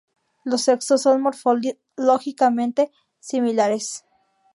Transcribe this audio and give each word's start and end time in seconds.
Los 0.45 0.63
sexos 0.63 1.03
son 1.03 1.21
morfológicamente 1.21 2.91
similares. 3.19 4.03